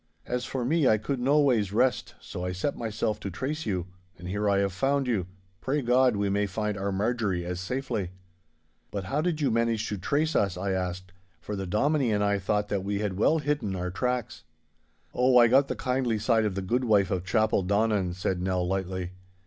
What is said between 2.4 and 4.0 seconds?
I set myself to trace you.